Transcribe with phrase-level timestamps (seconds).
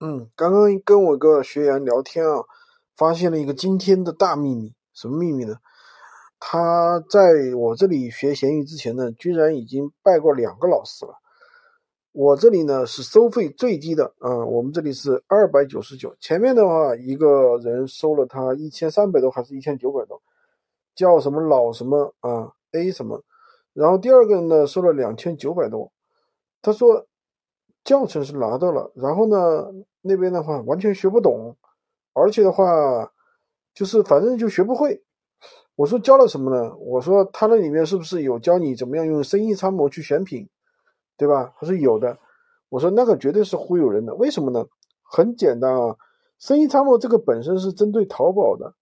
[0.00, 2.44] 嗯，刚刚跟我个学员聊天啊，
[2.96, 4.72] 发现了一个惊天的大秘密。
[4.94, 5.56] 什么秘密呢？
[6.38, 7.20] 他在
[7.56, 11.14] 我这里学闲鱼之前呢，居然已经拜过两个老师了。
[12.12, 16.14] 我这里呢是收费最低的啊，我们这里是二百九十九。
[16.20, 20.22] 前面的话一个人收了他一千三百多，还是一千九百多，
[20.94, 23.24] 叫什么老什么啊 A 什么。
[23.72, 25.90] 然后第二个人呢收了两千九百多，
[26.62, 27.07] 他说。
[27.88, 31.56] 教程是拿到了，然后呢，那边的话完全学不懂，
[32.12, 33.10] 而且的话，
[33.72, 35.02] 就是反正就学不会。
[35.74, 36.76] 我说教了什么呢？
[36.76, 40.46] 我说他那里面是不是有教你怎么样用生意参谋去选品，
[41.16, 41.54] 对吧？
[41.58, 42.18] 他说有的。
[42.68, 44.66] 我说那个绝对是忽悠人的，为什么呢？
[45.02, 45.96] 很简单啊，
[46.38, 48.74] 生意参谋这个本身是针对淘宝的，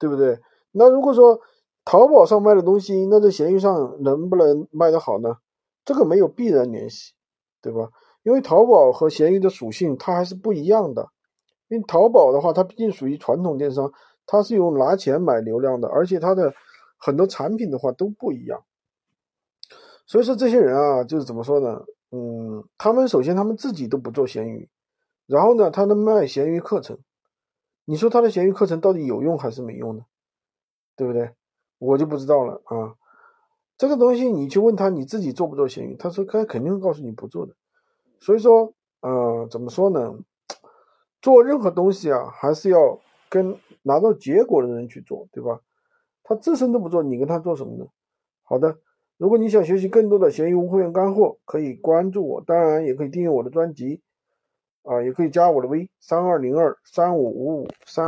[0.00, 0.40] 对不对？
[0.72, 1.40] 那如果说
[1.84, 5.36] 淘宝上卖的东西，那在闲鱼上能不能卖得好呢？
[5.84, 7.12] 这个没有必然联系，
[7.62, 7.90] 对吧？
[8.22, 11.08] 因为淘宝和闲鱼的属性它还是不一样的，
[11.68, 13.92] 因为淘宝的话，它毕竟属于传统电商，
[14.26, 16.52] 它是用拿钱买流量的，而且它的
[16.98, 18.64] 很多产品的话都不一样。
[20.06, 21.84] 所以说这些人啊，就是怎么说呢？
[22.10, 24.68] 嗯，他们首先他们自己都不做闲鱼，
[25.26, 26.98] 然后呢，他能卖闲鱼课程，
[27.84, 30.04] 你说他的闲鱼课程到底有用还是没用呢？
[30.96, 31.30] 对不对？
[31.78, 32.96] 我就不知道了啊。
[33.76, 35.94] 这个东西你去问他，你自己做不做闲鱼？
[35.96, 37.54] 他说他肯定会告诉你不做的。
[38.20, 40.18] 所以说，嗯，怎么说呢？
[41.20, 45.60] 做任何东西啊，还是要跟拿到结果的人去做，对吧？
[46.22, 47.86] 他自身都不做，你跟他做什么呢？
[48.42, 48.78] 好的，
[49.16, 54.02] 如果你想学习更多的闲鱼无货源干货，可以关注我，当然也可以订阅我的专辑，
[54.82, 58.06] 啊，也可以加我的微三二零二三五五五三。